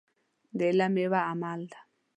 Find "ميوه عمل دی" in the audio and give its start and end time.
0.95-1.79